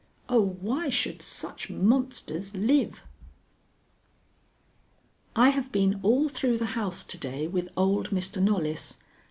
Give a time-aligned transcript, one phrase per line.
[0.27, 3.03] Oh, why should such monsters live!
[5.35, 8.41] I have been all through the house to day with old Mr.
[8.41, 8.97] Knollys.